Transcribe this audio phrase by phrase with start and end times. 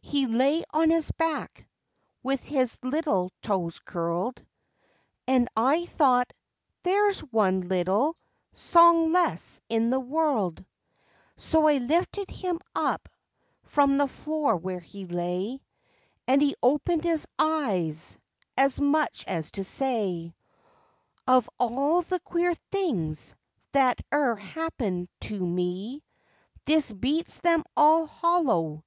[0.00, 1.68] He lay on his back
[2.22, 4.42] With his little toes curled,
[5.28, 6.32] And I thought,
[6.84, 8.16] "there's one little
[8.54, 10.64] Song less in the world,"
[11.36, 13.10] So I lifted him up
[13.64, 15.60] from The floor where he lay,
[16.26, 18.16] And he opened his eyes
[18.56, 20.34] As much as to say,
[21.28, 23.34] "Of all the queer things
[23.72, 26.02] That e'er happened to me
[26.64, 28.82] This beats them "all hollow."